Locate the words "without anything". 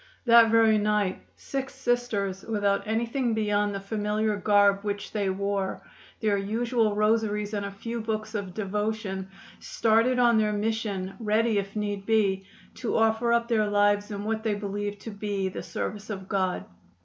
2.41-3.35